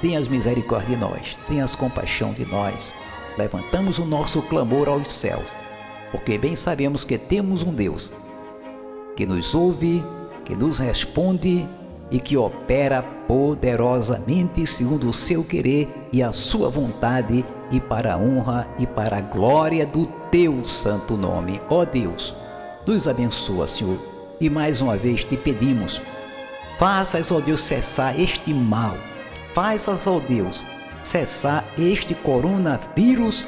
tenhas 0.02 0.28
misericórdia 0.28 0.96
de 0.96 1.02
nós, 1.02 1.38
tenhas 1.48 1.76
compaixão 1.76 2.34
de 2.34 2.46
nós. 2.46 2.96
Levantamos 3.38 4.00
o 4.00 4.06
nosso 4.06 4.42
clamor 4.42 4.90
aos 4.90 5.14
céus, 5.14 5.46
porque 6.12 6.38
bem 6.38 6.56
sabemos 6.56 7.04
que 7.04 7.18
temos 7.18 7.64
um 7.64 7.74
Deus 7.74 8.12
que 9.18 9.26
nos 9.26 9.56
ouve, 9.56 10.04
que 10.46 10.56
nos 10.56 10.78
responde 10.78 11.68
e 12.12 12.20
que 12.20 12.38
opera 12.38 13.02
poderosamente 13.28 14.66
segundo 14.66 15.10
o 15.10 15.14
seu 15.14 15.44
querer 15.44 15.90
e 16.14 16.22
a 16.22 16.32
sua 16.32 16.70
vontade 16.70 17.44
e 17.72 17.80
para 17.80 18.14
a 18.14 18.18
honra 18.18 18.68
e 18.78 18.86
para 18.86 19.18
a 19.18 19.22
glória 19.22 19.86
do 19.86 20.06
teu 20.32 20.64
santo 20.64 21.18
nome. 21.18 21.60
Ó 21.70 21.84
Deus, 21.84 22.34
nos 22.86 23.08
abençoa, 23.08 23.68
Senhor, 23.68 23.98
e 24.40 24.50
mais 24.50 24.80
uma 24.80 24.96
vez 24.96 25.24
te 25.24 25.36
pedimos, 25.36 26.00
faças, 26.78 27.32
ó 27.32 27.40
Deus, 27.40 27.62
cessar 27.62 28.18
este 28.18 28.54
mal, 28.54 28.96
faças, 29.54 30.06
ó 30.06 30.20
Deus, 30.20 30.64
cessar 31.04 31.66
este 31.78 32.14
coronavírus 32.14 33.48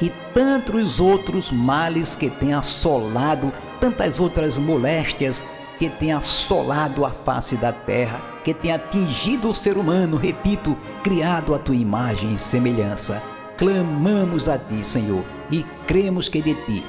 e 0.00 0.10
tantos 0.32 1.00
outros 1.00 1.50
males 1.50 2.16
que 2.16 2.28
tem 2.28 2.54
assolado, 2.54 3.52
tantas 3.80 4.18
outras 4.18 4.56
moléstias 4.56 5.44
que 5.78 5.88
tem 5.88 6.12
assolado 6.12 7.04
a 7.04 7.10
face 7.10 7.56
da 7.56 7.72
terra, 7.72 8.20
que 8.44 8.54
tem 8.54 8.72
atingido 8.72 9.50
o 9.50 9.54
ser 9.54 9.76
humano, 9.76 10.16
repito, 10.16 10.76
criado 11.02 11.54
a 11.54 11.58
tua 11.58 11.74
imagem 11.74 12.34
e 12.34 12.38
semelhança. 12.38 13.22
Clamamos 13.56 14.48
a 14.48 14.58
ti, 14.58 14.84
Senhor, 14.84 15.24
e 15.50 15.64
cremos 15.86 16.28
que 16.28 16.42
de 16.42 16.54
ti 16.54 16.84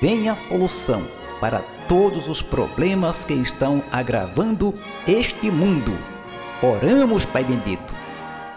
vem 0.00 0.28
a 0.28 0.36
solução 0.36 1.02
para 1.40 1.60
todos 1.88 2.28
os 2.28 2.40
problemas 2.40 3.24
que 3.24 3.34
estão 3.34 3.82
agravando 3.90 4.74
este 5.06 5.50
mundo. 5.50 5.92
Oramos, 6.62 7.24
Pai 7.24 7.42
bendito, 7.42 7.92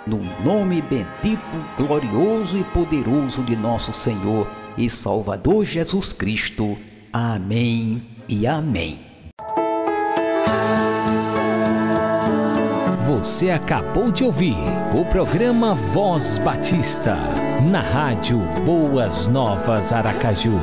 no 0.05 0.19
nome 0.43 0.81
bendito, 0.81 1.41
glorioso 1.77 2.57
e 2.57 2.63
poderoso 2.65 3.41
de 3.43 3.55
nosso 3.55 3.91
Senhor 3.91 4.47
e 4.77 4.89
Salvador 4.89 5.65
Jesus 5.65 6.13
Cristo. 6.13 6.77
Amém 7.11 8.03
e 8.27 8.45
amém. 8.45 8.99
Você 13.07 13.49
acabou 13.49 14.11
de 14.11 14.23
ouvir 14.23 14.57
o 14.93 15.05
programa 15.05 15.73
Voz 15.73 16.37
Batista, 16.39 17.17
na 17.71 17.81
rádio 17.81 18.39
Boas 18.65 19.27
Novas 19.27 19.93
Aracaju. 19.93 20.59